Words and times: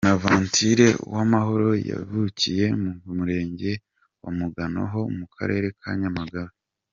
Bonaventure 0.03 0.87
Uwamahoro 1.07 1.69
yavukiye 1.91 2.65
mu 2.81 2.91
Murenge 3.17 3.71
wa 4.21 4.31
Mugano 4.37 4.81
ho 4.91 5.01
mu 5.17 5.25
Karere 5.35 5.67
ka 5.81 5.91
Nyamagabe. 6.01 6.53